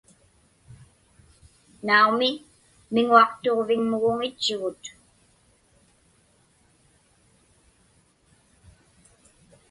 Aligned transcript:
Naumi, 1.85 2.29
miŋuaqtuġviŋmuguŋitchugut. 2.93 4.83